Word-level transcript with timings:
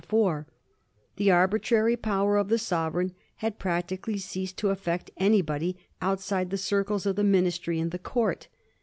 The 1.17 1.29
arbitrary 1.29 1.95
power 1.95 2.37
of 2.37 2.49
the 2.49 2.55
sover 2.55 3.03
eign 3.05 3.11
had 3.35 3.59
practically 3.59 4.17
ceased 4.17 4.57
to 4.57 4.69
affect 4.71 5.11
anybody 5.17 5.77
outside 6.01 6.49
the 6.49 6.57
circles 6.57 7.05
of 7.05 7.17
the 7.17 7.23
Ministry 7.23 7.79
and 7.79 7.91
the 7.91 7.99
Court. 7.99 8.47